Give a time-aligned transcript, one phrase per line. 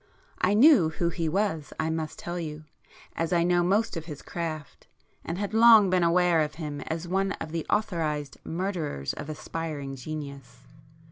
[0.39, 2.63] I knew who he was I must tell you,
[3.15, 4.87] as I know most of his craft,
[5.23, 9.95] and had long been aware of him as one of the authorised murderers of aspiring
[9.95, 10.61] genius.